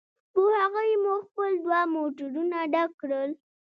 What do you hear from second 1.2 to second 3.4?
خپل دوه موټرونه ډک کړل.